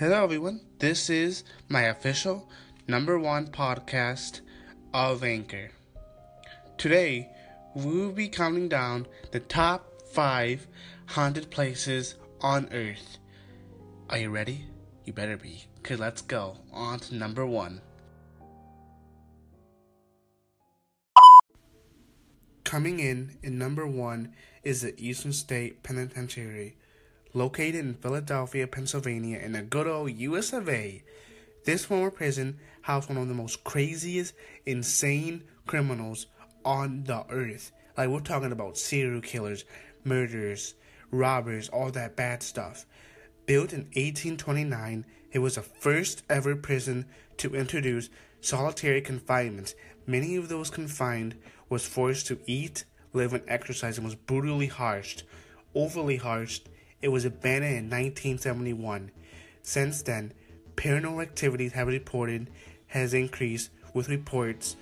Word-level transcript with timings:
Hello, 0.00 0.24
everyone. 0.24 0.62
This 0.78 1.10
is 1.10 1.44
my 1.68 1.82
official 1.82 2.48
number 2.88 3.18
one 3.18 3.48
podcast 3.48 4.40
of 4.94 5.22
Anchor. 5.22 5.72
Today, 6.78 7.28
we 7.74 7.84
will 7.84 8.10
be 8.10 8.26
counting 8.26 8.66
down 8.66 9.06
the 9.30 9.40
top 9.40 10.00
five 10.10 10.66
haunted 11.04 11.50
places 11.50 12.14
on 12.40 12.70
Earth. 12.72 13.18
Are 14.08 14.16
you 14.16 14.30
ready? 14.30 14.64
You 15.04 15.12
better 15.12 15.36
be. 15.36 15.66
because 15.82 16.00
let's 16.00 16.22
go 16.22 16.56
on 16.72 17.00
to 17.00 17.14
number 17.14 17.44
one. 17.44 17.82
Coming 22.64 23.00
in 23.00 23.36
in 23.42 23.58
number 23.58 23.86
one 23.86 24.32
is 24.62 24.80
the 24.80 24.94
Eastern 24.96 25.34
State 25.34 25.82
Penitentiary, 25.82 26.78
located 27.32 27.76
in 27.76 27.94
Philadelphia, 27.94 28.66
Pennsylvania, 28.66 29.38
in 29.38 29.52
the 29.52 29.62
good 29.62 29.86
old 29.86 30.10
US 30.12 30.52
of 30.52 30.68
A. 30.68 31.02
This 31.64 31.84
former 31.84 32.10
prison 32.10 32.58
housed 32.82 33.08
one 33.08 33.18
of 33.18 33.28
the 33.28 33.34
most 33.34 33.64
craziest, 33.64 34.34
insane 34.66 35.44
criminals 35.66 36.26
on 36.64 37.04
the 37.04 37.24
earth. 37.30 37.72
Like 37.96 38.08
we're 38.08 38.20
talking 38.20 38.52
about 38.52 38.78
serial 38.78 39.20
killers, 39.20 39.64
murderers, 40.04 40.74
robbers, 41.10 41.68
all 41.68 41.90
that 41.90 42.16
bad 42.16 42.42
stuff. 42.42 42.86
Built 43.46 43.72
in 43.72 43.80
1829, 43.94 45.04
it 45.32 45.38
was 45.38 45.56
the 45.56 45.62
first 45.62 46.22
ever 46.28 46.56
prison 46.56 47.06
to 47.38 47.54
introduce 47.54 48.10
solitary 48.40 49.00
confinement. 49.00 49.74
Many 50.06 50.36
of 50.36 50.48
those 50.48 50.70
confined 50.70 51.36
was 51.68 51.86
forced 51.86 52.26
to 52.28 52.38
eat, 52.46 52.84
live, 53.12 53.32
and 53.32 53.44
exercise 53.48 53.98
and 53.98 54.04
was 54.04 54.14
brutally 54.14 54.66
harshed, 54.66 55.24
overly 55.74 56.16
harshed. 56.16 56.68
It 57.02 57.08
was 57.08 57.24
abandoned 57.24 57.76
in 57.76 57.84
1971. 57.84 59.10
Since 59.62 60.02
then, 60.02 60.32
paranormal 60.76 61.22
activities 61.22 61.72
have 61.72 61.88
reported 61.88 62.50
has 62.88 63.14
increased 63.14 63.70
with 63.94 64.08
reports 64.08 64.76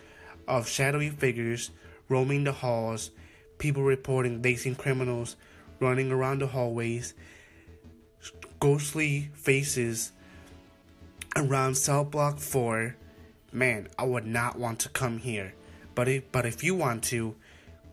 of 0.46 0.68
shadowy 0.68 1.10
figures 1.10 1.70
roaming 2.08 2.44
the 2.44 2.52
halls, 2.52 3.10
people 3.58 3.82
reporting 3.82 4.42
they 4.42 4.54
seen 4.54 4.74
criminals 4.74 5.36
running 5.80 6.10
around 6.10 6.40
the 6.40 6.46
hallways, 6.46 7.14
ghostly 8.60 9.30
faces 9.34 10.12
around 11.36 11.76
cell 11.76 12.04
block 12.04 12.38
4. 12.38 12.96
Man, 13.52 13.88
I 13.98 14.04
would 14.04 14.26
not 14.26 14.58
want 14.58 14.80
to 14.80 14.88
come 14.88 15.18
here. 15.18 15.54
But 15.94 16.08
if, 16.08 16.32
but 16.32 16.46
if 16.46 16.62
you 16.64 16.74
want 16.74 17.04
to, 17.04 17.34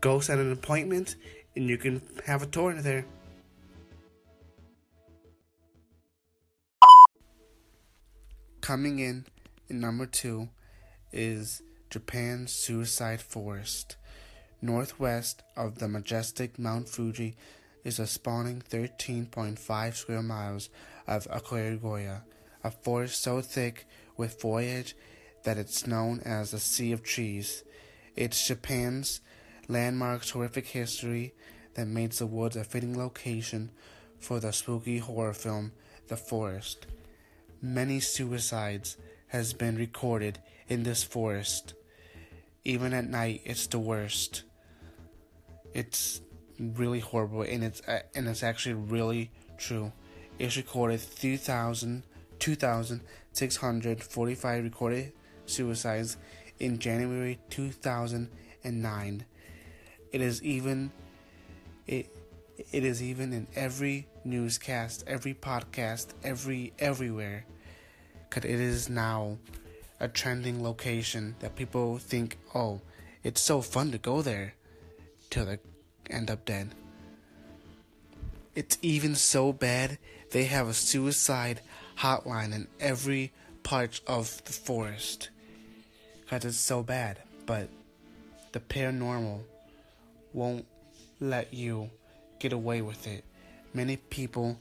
go 0.02 0.20
set 0.20 0.40
an 0.40 0.52
appointment 0.52 1.16
and 1.56 1.68
you 1.68 1.78
can 1.78 2.02
have 2.26 2.44
a 2.44 2.46
tour 2.46 2.74
there. 2.74 3.06
Coming 8.66 8.98
in 8.98 9.28
in 9.70 9.80
number 9.80 10.08
two 10.08 10.50
is 11.12 11.62
Japan's 11.92 12.52
Suicide 12.52 13.22
Forest. 13.22 13.96
Northwest 14.60 15.44
of 15.56 15.78
the 15.78 15.88
majestic 15.88 16.58
Mount 16.58 16.90
Fuji 16.90 17.38
is 17.84 18.00
a 18.00 18.08
spawning 18.08 18.64
13.5 18.68 19.94
square 19.94 20.24
miles 20.24 20.70
of 21.06 21.28
Aokigahara, 21.28 22.24
a 22.64 22.72
forest 22.72 23.22
so 23.22 23.40
thick 23.40 23.86
with 24.18 24.42
foliage 24.42 24.96
that 25.44 25.60
it's 25.60 25.86
known 25.86 26.22
as 26.22 26.50
the 26.50 26.60
Sea 26.60 26.92
of 26.92 27.04
Trees. 27.04 27.64
It's 28.16 28.48
Japan's 28.48 29.22
landmark 29.68 30.28
horrific 30.28 30.66
history 30.66 31.36
that 31.76 31.86
makes 31.86 32.18
the 32.18 32.26
woods 32.26 32.56
a 32.56 32.64
fitting 32.64 32.98
location 32.98 33.70
for 34.18 34.40
the 34.40 34.52
spooky 34.52 34.98
horror 34.98 35.36
film 35.36 35.72
The 36.08 36.18
Forest. 36.18 36.88
Many 37.62 38.00
suicides 38.00 38.98
has 39.28 39.54
been 39.54 39.78
recorded 39.78 40.40
in 40.68 40.82
this 40.84 41.04
forest. 41.04 41.74
Even 42.64 42.94
at 42.94 43.10
night, 43.10 43.42
it's 43.46 43.68
the 43.68 43.80
worst. 43.80 44.44
It's 45.74 46.22
really 46.60 47.00
horrible, 47.00 47.42
and 47.42 47.64
it's 47.64 47.82
uh, 47.88 48.02
and 48.16 48.28
it's 48.28 48.44
actually 48.44 48.76
really 48.76 49.32
true. 49.58 49.92
It's 50.40 50.58
recorded 50.58 51.00
3,000, 51.00 52.04
2,645 52.40 54.64
recorded 54.64 55.14
suicides 55.46 56.18
in 56.60 56.80
January 56.80 57.40
2009. 57.50 59.26
It 60.12 60.22
is 60.22 60.44
even 60.44 60.92
it 62.58 62.84
is 62.84 63.02
even 63.02 63.34
in 63.34 63.48
every 63.56 64.08
newscast, 64.24 65.04
every 65.08 65.34
podcast, 65.34 66.08
every 66.24 66.74
everywhere. 66.80 67.46
Cause 68.30 68.46
it 68.46 68.60
is 68.60 68.90
now 68.90 69.38
a 70.00 70.08
trending 70.08 70.64
location 70.64 71.36
that 71.40 71.56
people 71.56 71.98
think, 71.98 72.38
oh, 72.54 72.82
it's 73.24 73.42
so 73.42 73.62
fun 73.62 73.92
to 73.92 73.98
go 73.98 74.22
there, 74.22 74.54
till 75.30 75.46
they 75.46 75.60
end 76.10 76.30
up 76.30 76.46
dead. 76.46 76.74
It's 78.56 78.78
even 78.82 79.16
so 79.16 79.52
bad 79.52 79.98
they 80.32 80.46
have 80.46 80.68
a 80.68 80.74
suicide 80.74 81.62
hotline 82.00 82.54
in 82.54 82.68
every 82.80 83.34
part 83.64 84.02
of 84.08 84.44
the 84.46 84.54
forest. 84.54 85.30
Cause 86.30 86.46
it's 86.46 86.58
so 86.58 86.84
bad, 86.84 87.20
but 87.46 87.70
the 88.52 88.60
paranormal 88.60 89.42
won't 90.34 90.66
let 91.20 91.54
you 91.54 91.90
get 92.40 92.54
away 92.54 92.82
with 92.82 93.08
it. 93.08 93.24
Many 93.74 93.98
people 93.98 94.60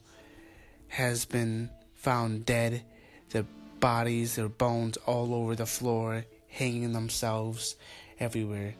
has 0.88 1.24
been 1.24 1.70
found 1.94 2.46
dead, 2.46 2.82
their 3.30 3.46
bodies, 3.80 4.36
their 4.36 4.48
bones 4.48 4.96
all 5.06 5.34
over 5.34 5.54
the 5.54 5.66
floor, 5.66 6.24
hanging 6.48 6.92
themselves 6.92 7.76
everywhere. 8.18 8.74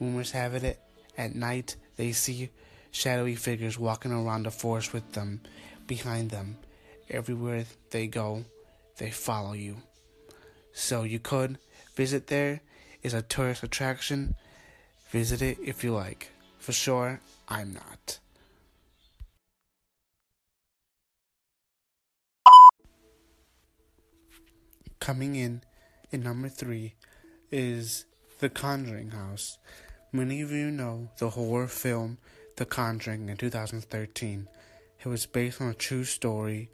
Rumors 0.00 0.32
have 0.32 0.54
it 0.54 0.80
at 1.16 1.34
night 1.34 1.76
they 1.96 2.12
see 2.12 2.48
shadowy 2.90 3.34
figures 3.34 3.78
walking 3.78 4.12
around 4.12 4.44
the 4.44 4.50
forest 4.50 4.92
with 4.92 5.12
them, 5.12 5.40
behind 5.86 6.30
them. 6.30 6.56
Everywhere 7.10 7.66
they 7.90 8.06
go, 8.06 8.44
they 8.96 9.10
follow 9.10 9.52
you. 9.52 9.76
So 10.72 11.02
you 11.02 11.18
could 11.18 11.58
visit 11.94 12.28
there. 12.28 12.62
It's 13.02 13.14
a 13.14 13.22
tourist 13.22 13.62
attraction. 13.62 14.34
Visit 15.10 15.42
it 15.42 15.58
if 15.62 15.84
you 15.84 15.92
like. 15.92 16.30
For 16.58 16.72
sure, 16.72 17.20
I'm 17.48 17.74
not. 17.74 18.18
Coming 25.00 25.34
in 25.34 25.62
in 26.10 26.22
number 26.22 26.50
three 26.50 26.94
is 27.50 28.04
The 28.38 28.50
Conjuring 28.50 29.12
House. 29.12 29.56
Many 30.12 30.42
of 30.42 30.52
you 30.52 30.70
know 30.70 31.08
the 31.16 31.30
horror 31.30 31.68
film 31.68 32.18
The 32.56 32.66
Conjuring 32.66 33.30
in 33.30 33.38
2013. 33.38 34.46
It 35.02 35.08
was 35.08 35.24
based 35.24 35.58
on 35.62 35.68
a 35.68 35.74
true 35.74 36.04
story 36.04 36.70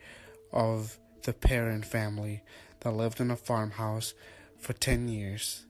of 0.52 0.98
the 1.22 1.32
Perron 1.32 1.82
family 1.82 2.42
that 2.80 2.90
lived 2.90 3.20
in 3.20 3.30
a 3.30 3.36
farmhouse 3.36 4.12
for 4.58 4.72
10 4.72 5.06
years. 5.06 5.64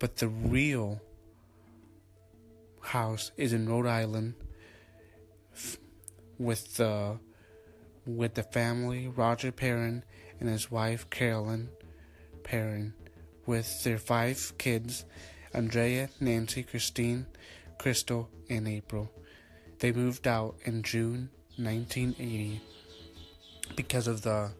But 0.00 0.16
the 0.16 0.28
real 0.28 1.00
house 2.80 3.30
is 3.36 3.52
in 3.52 3.68
Rhode 3.68 3.86
Island 3.86 4.34
with 6.36 6.78
the 6.78 7.20
with 8.06 8.34
the 8.34 8.42
family 8.42 9.06
Roger 9.06 9.52
Perron 9.52 10.04
and 10.40 10.48
his 10.48 10.70
wife 10.70 11.08
Carolyn 11.10 11.68
Perron, 12.42 12.94
with 13.46 13.82
their 13.84 13.98
five 13.98 14.52
kids 14.58 15.04
Andrea, 15.52 16.08
Nancy, 16.20 16.62
Christine, 16.62 17.26
Crystal, 17.78 18.28
and 18.50 18.66
April. 18.66 19.10
They 19.78 19.92
moved 19.92 20.26
out 20.26 20.56
in 20.64 20.82
June 20.82 21.30
1980 21.56 22.60
because 23.76 24.06
of 24.06 24.22
the 24.22 24.50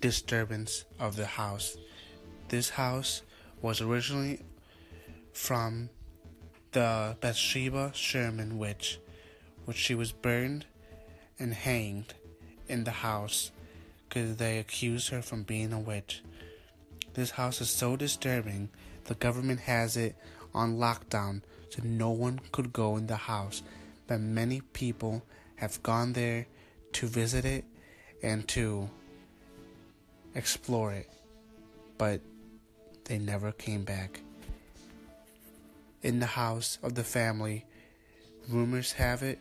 disturbance 0.00 0.84
of 0.98 1.16
the 1.16 1.26
house. 1.26 1.76
This 2.48 2.70
house 2.70 3.22
was 3.62 3.80
originally 3.80 4.42
from 5.32 5.88
the 6.72 7.16
Bathsheba 7.20 7.92
Sherman 7.94 8.58
witch, 8.58 8.98
which 9.64 9.76
she 9.76 9.94
was 9.94 10.12
burned 10.12 10.66
and 11.38 11.54
hanged 11.54 12.14
in 12.68 12.84
the 12.84 12.90
house 12.90 13.50
because 14.12 14.36
they 14.36 14.58
accused 14.58 15.08
her 15.08 15.22
from 15.22 15.42
being 15.42 15.72
a 15.72 15.80
witch. 15.80 16.22
This 17.14 17.30
house 17.30 17.62
is 17.62 17.70
so 17.70 17.96
disturbing, 17.96 18.68
the 19.04 19.14
government 19.14 19.60
has 19.60 19.96
it 19.96 20.16
on 20.54 20.76
lockdown 20.76 21.40
so 21.70 21.80
no 21.82 22.10
one 22.10 22.38
could 22.52 22.74
go 22.74 22.98
in 22.98 23.06
the 23.06 23.16
house. 23.16 23.62
But 24.06 24.20
many 24.20 24.60
people 24.74 25.22
have 25.56 25.82
gone 25.82 26.12
there 26.12 26.46
to 26.92 27.06
visit 27.06 27.46
it 27.46 27.64
and 28.22 28.46
to 28.48 28.90
explore 30.34 30.92
it, 30.92 31.08
but 31.96 32.20
they 33.04 33.16
never 33.16 33.50
came 33.50 33.82
back. 33.82 34.20
In 36.02 36.20
the 36.20 36.26
house 36.26 36.76
of 36.82 36.96
the 36.96 37.04
family, 37.04 37.64
rumors 38.46 38.92
have 38.92 39.22
it 39.22 39.38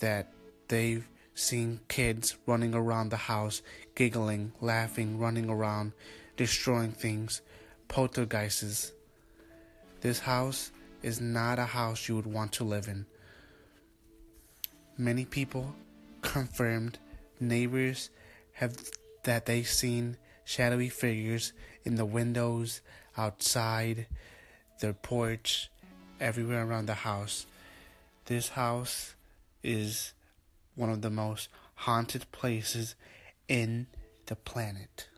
that 0.00 0.30
they've 0.68 1.08
seeing 1.34 1.80
kids 1.88 2.36
running 2.46 2.74
around 2.74 3.10
the 3.10 3.16
house, 3.16 3.62
giggling, 3.94 4.52
laughing, 4.60 5.18
running 5.18 5.50
around, 5.50 5.92
destroying 6.36 6.92
things, 6.92 7.42
poltergeists. 7.88 8.92
This 10.00 10.20
house 10.20 10.70
is 11.02 11.20
not 11.20 11.58
a 11.58 11.64
house 11.64 12.08
you 12.08 12.16
would 12.16 12.26
want 12.26 12.52
to 12.52 12.64
live 12.64 12.88
in. 12.88 13.06
Many 14.96 15.24
people 15.24 15.74
confirmed 16.22 16.98
neighbors 17.40 18.10
have 18.52 18.76
that 19.24 19.46
they've 19.46 19.68
seen 19.68 20.16
shadowy 20.44 20.88
figures 20.88 21.52
in 21.84 21.96
the 21.96 22.04
windows, 22.04 22.80
outside, 23.16 24.06
their 24.80 24.92
porch, 24.92 25.70
everywhere 26.20 26.64
around 26.64 26.86
the 26.86 26.94
house. 26.94 27.46
This 28.26 28.50
house 28.50 29.14
is 29.62 30.12
one 30.74 30.90
of 30.90 31.02
the 31.02 31.10
most 31.10 31.48
haunted 31.74 32.30
places 32.32 32.94
in 33.48 33.86
the 34.26 34.36
planet. 34.36 35.08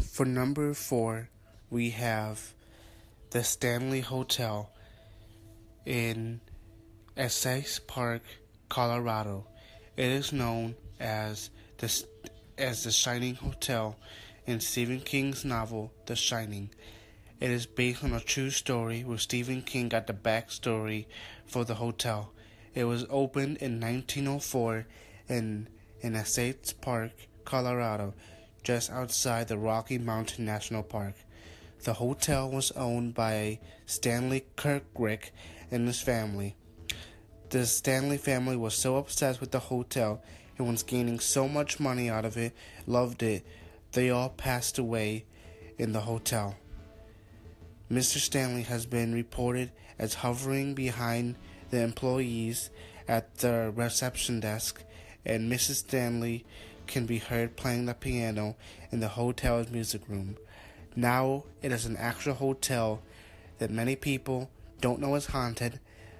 For 0.00 0.24
number 0.24 0.74
four, 0.74 1.28
we 1.70 1.90
have 1.90 2.54
the 3.30 3.44
Stanley 3.44 4.00
Hotel 4.00 4.70
in 5.86 6.40
Estes 7.16 7.78
Park, 7.78 8.22
Colorado. 8.68 9.46
It 9.96 10.06
is 10.06 10.32
known 10.32 10.74
as 10.98 11.50
the 11.78 12.04
as 12.58 12.84
the 12.84 12.92
Shining 12.92 13.34
Hotel 13.34 13.96
in 14.46 14.60
Stephen 14.60 15.00
King's 15.00 15.44
novel 15.44 15.92
The 16.06 16.16
Shining. 16.16 16.70
It 17.42 17.50
is 17.50 17.66
based 17.66 18.04
on 18.04 18.12
a 18.12 18.20
true 18.20 18.50
story 18.50 19.02
where 19.02 19.18
Stephen 19.18 19.62
King 19.62 19.88
got 19.88 20.06
the 20.06 20.12
backstory 20.12 21.06
for 21.44 21.64
the 21.64 21.74
hotel. 21.74 22.32
It 22.72 22.84
was 22.84 23.04
opened 23.10 23.56
in 23.56 23.80
1904 23.80 24.86
in 25.28 25.68
in 26.00 26.14
Estes 26.14 26.72
Park, 26.72 27.10
Colorado, 27.44 28.14
just 28.62 28.92
outside 28.92 29.48
the 29.48 29.58
Rocky 29.58 29.98
Mountain 29.98 30.44
National 30.44 30.84
Park. 30.84 31.14
The 31.82 31.94
hotel 31.94 32.48
was 32.48 32.70
owned 32.76 33.14
by 33.14 33.58
Stanley 33.86 34.44
Kirkrick 34.56 35.32
and 35.68 35.88
his 35.88 36.00
family. 36.00 36.54
The 37.50 37.66
Stanley 37.66 38.18
family 38.18 38.56
was 38.56 38.74
so 38.74 38.98
obsessed 38.98 39.40
with 39.40 39.50
the 39.50 39.58
hotel 39.58 40.22
and 40.58 40.68
was 40.68 40.84
gaining 40.84 41.18
so 41.18 41.48
much 41.48 41.80
money 41.80 42.08
out 42.08 42.24
of 42.24 42.36
it, 42.36 42.54
loved 42.86 43.20
it, 43.24 43.44
they 43.90 44.10
all 44.10 44.28
passed 44.28 44.78
away 44.78 45.24
in 45.76 45.90
the 45.90 46.02
hotel. 46.02 46.54
Mr. 47.92 48.16
Stanley 48.16 48.62
has 48.62 48.86
been 48.86 49.12
reported 49.12 49.70
as 49.98 50.14
hovering 50.14 50.72
behind 50.72 51.36
the 51.68 51.82
employees 51.82 52.70
at 53.06 53.36
the 53.36 53.70
reception 53.76 54.40
desk, 54.40 54.82
and 55.26 55.52
Mrs. 55.52 55.74
Stanley 55.74 56.46
can 56.86 57.04
be 57.04 57.18
heard 57.18 57.54
playing 57.54 57.84
the 57.84 57.92
piano 57.92 58.56
in 58.90 59.00
the 59.00 59.08
hotel's 59.08 59.68
music 59.68 60.00
room. 60.08 60.38
Now 60.96 61.44
it 61.60 61.70
is 61.70 61.84
an 61.84 61.98
actual 61.98 62.32
hotel 62.32 63.02
that 63.58 63.70
many 63.70 63.94
people 63.94 64.48
don't 64.80 64.98
know 64.98 65.14
is 65.14 65.26
haunted, 65.26 65.78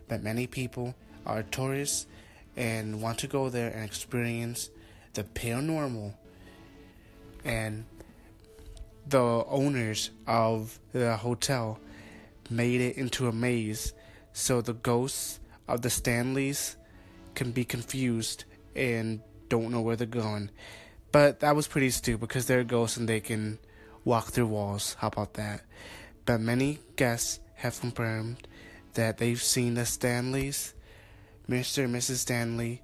but 0.09 0.23
many 0.23 0.47
people 0.47 0.95
are 1.25 1.43
tourists 1.43 2.05
and 2.55 3.01
want 3.01 3.17
to 3.21 3.27
go 3.27 3.49
there 3.49 3.71
and 3.71 3.83
experience 3.83 4.69
the 5.15 5.25
paranormal. 5.25 6.13
And 7.47 7.87
the 9.07 9.45
owners 9.47 10.11
of 10.27 10.79
the 10.93 11.17
hotel 11.17 11.79
made 12.51 12.81
it 12.81 12.97
into 12.97 13.29
a 13.29 13.33
maze 13.33 13.95
so 14.33 14.61
the 14.61 14.75
ghosts 14.75 15.41
of 15.69 15.83
the 15.83 15.91
Stanleys 15.91 16.77
can 17.35 17.53
be 17.53 17.65
confused 17.65 18.45
and 18.75 19.21
don't 19.49 19.71
know 19.71 19.81
where 19.81 19.97
they're 19.97 20.07
going. 20.07 20.51
But 21.11 21.41
that 21.41 21.57
was 21.57 21.67
pretty 21.67 21.91
stupid 21.91 22.21
because 22.21 22.47
they're 22.47 22.65
ghosts 22.65 22.97
and 22.97 23.09
they 23.09 23.21
can 23.21 23.59
walk 24.05 24.29
through 24.29 24.47
walls. 24.47 24.97
How 24.99 25.09
about 25.09 25.35
that? 25.35 25.63
But 26.25 26.41
many 26.41 26.79
guests 26.97 27.41
have 27.57 27.81
confirmed 27.81 28.49
that 28.95 29.19
they've 29.19 29.43
seen 29.43 29.75
the 29.75 29.87
Stanleys 29.87 30.75
Mr. 31.49 31.85
and 31.85 31.95
Mrs. 31.95 32.17
Stanley 32.17 32.83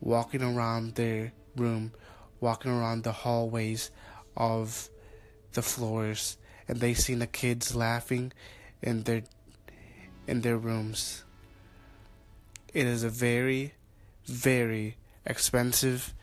walking 0.00 0.42
around 0.42 0.94
their 0.94 1.32
room, 1.56 1.92
walking 2.40 2.70
around 2.70 3.02
the 3.02 3.12
hallways 3.12 3.90
of 4.36 4.88
the 5.52 5.62
floors, 5.62 6.36
and 6.68 6.80
they 6.80 6.94
seen 6.94 7.18
the 7.18 7.26
kids 7.26 7.74
laughing 7.74 8.32
in 8.80 9.04
their 9.04 9.22
in 10.26 10.42
their 10.42 10.56
rooms. 10.56 11.24
It 12.72 12.86
is 12.86 13.02
a 13.02 13.10
very, 13.10 13.74
very 14.24 14.96
expensive 15.26 16.14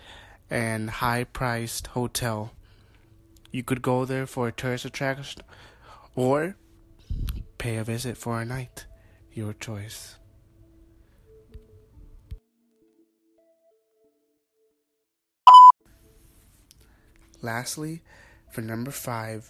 and 0.49 0.89
high 0.89 1.23
priced 1.25 1.87
hotel. 1.87 2.53
You 3.51 3.63
could 3.63 3.81
go 3.81 4.05
there 4.05 4.25
for 4.25 4.47
a 4.47 4.51
tourist 4.51 4.85
attraction 4.85 5.41
or 6.15 6.55
pay 7.57 7.77
a 7.77 7.83
visit 7.83 8.17
for 8.17 8.41
a 8.41 8.45
night. 8.45 8.85
Your 9.33 9.53
choice. 9.53 10.15
Lastly, 17.41 18.01
for 18.51 18.61
number 18.61 18.91
five 18.91 19.49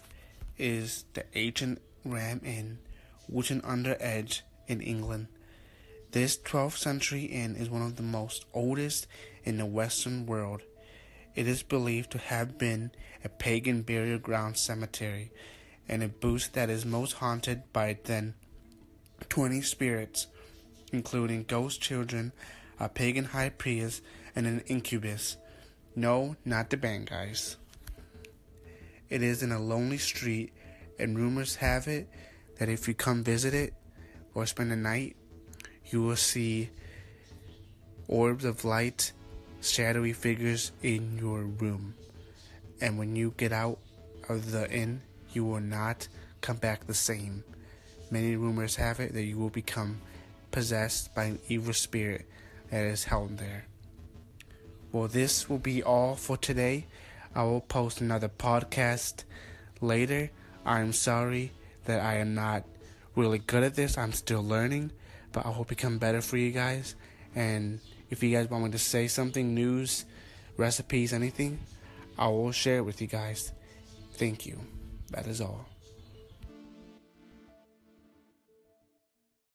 is 0.58 1.04
the 1.14 1.24
Ancient 1.34 1.80
Ram 2.04 2.40
Inn, 2.44 2.78
Wotton 3.28 3.60
Under 3.64 3.96
Edge 4.00 4.42
in 4.66 4.80
England. 4.80 5.28
This 6.12 6.36
12th 6.36 6.76
century 6.76 7.24
inn 7.24 7.56
is 7.56 7.70
one 7.70 7.82
of 7.82 7.96
the 7.96 8.02
most 8.02 8.44
oldest 8.52 9.06
in 9.44 9.58
the 9.58 9.66
Western 9.66 10.26
world. 10.26 10.62
It 11.34 11.46
is 11.46 11.62
believed 11.62 12.10
to 12.12 12.18
have 12.18 12.58
been 12.58 12.90
a 13.24 13.28
pagan 13.28 13.82
burial 13.82 14.18
ground 14.18 14.56
cemetery 14.56 15.30
and 15.88 16.02
a 16.02 16.08
booth 16.08 16.52
that 16.52 16.68
is 16.68 16.84
most 16.84 17.14
haunted 17.14 17.62
by 17.72 17.98
then 18.04 18.34
20 19.28 19.60
spirits, 19.62 20.26
including 20.92 21.44
ghost 21.44 21.80
children, 21.80 22.32
a 22.78 22.88
pagan 22.88 23.26
high 23.26 23.50
priest, 23.50 24.02
and 24.34 24.46
an 24.46 24.60
incubus. 24.66 25.36
No, 25.94 26.36
not 26.44 26.70
the 26.70 26.76
band 26.76 27.10
guys. 27.10 27.56
It 29.10 29.22
is 29.22 29.42
in 29.42 29.52
a 29.52 29.60
lonely 29.60 29.98
street, 29.98 30.52
and 30.98 31.18
rumors 31.18 31.56
have 31.56 31.88
it 31.88 32.08
that 32.58 32.68
if 32.68 32.86
you 32.86 32.94
come 32.94 33.24
visit 33.24 33.52
it 33.52 33.74
or 34.34 34.46
spend 34.46 34.70
the 34.70 34.76
night, 34.76 35.16
you 35.86 36.02
will 36.02 36.16
see 36.16 36.70
orbs 38.06 38.44
of 38.44 38.64
light, 38.64 39.12
shadowy 39.60 40.12
figures 40.12 40.72
in 40.82 41.18
your 41.18 41.42
room. 41.42 41.94
And 42.80 42.98
when 42.98 43.16
you 43.16 43.34
get 43.36 43.52
out 43.52 43.78
of 44.28 44.52
the 44.52 44.70
inn, 44.70 45.02
you 45.32 45.44
will 45.44 45.60
not 45.60 46.08
come 46.40 46.56
back 46.56 46.86
the 46.86 46.94
same. 46.94 47.44
Many 48.10 48.36
rumors 48.36 48.76
have 48.76 49.00
it 49.00 49.12
that 49.14 49.24
you 49.24 49.38
will 49.38 49.50
become 49.50 50.00
possessed 50.50 51.14
by 51.14 51.24
an 51.24 51.38
evil 51.48 51.72
spirit 51.72 52.28
that 52.70 52.84
is 52.84 53.04
held 53.04 53.38
there. 53.38 53.66
Well, 54.92 55.08
this 55.08 55.48
will 55.48 55.58
be 55.58 55.82
all 55.82 56.16
for 56.16 56.36
today. 56.36 56.86
I 57.34 57.44
will 57.44 57.60
post 57.60 58.00
another 58.00 58.28
podcast 58.28 59.24
later. 59.80 60.30
I'm 60.64 60.92
sorry 60.92 61.52
that 61.84 62.00
I 62.00 62.16
am 62.16 62.34
not 62.34 62.64
really 63.14 63.38
good 63.38 63.62
at 63.62 63.74
this. 63.74 63.96
I'm 63.96 64.12
still 64.12 64.42
learning, 64.42 64.92
but 65.32 65.46
I 65.46 65.50
will 65.50 65.64
become 65.64 65.98
better 65.98 66.20
for 66.20 66.36
you 66.36 66.50
guys. 66.50 66.96
And 67.34 67.80
if 68.10 68.22
you 68.22 68.34
guys 68.34 68.50
want 68.50 68.64
me 68.64 68.70
to 68.70 68.78
say 68.78 69.06
something, 69.06 69.54
news, 69.54 70.04
recipes, 70.56 71.12
anything, 71.12 71.60
I 72.18 72.28
will 72.28 72.52
share 72.52 72.78
it 72.78 72.84
with 72.84 73.00
you 73.00 73.06
guys. 73.06 73.52
Thank 74.14 74.46
you. 74.46 74.58
That 75.10 75.26
is 75.26 75.40
all. 75.40 75.66